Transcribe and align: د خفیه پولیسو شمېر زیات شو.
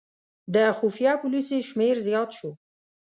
د 0.53 0.55
خفیه 0.77 1.13
پولیسو 1.21 1.57
شمېر 1.69 1.95
زیات 2.07 2.29
شو. 2.37 2.51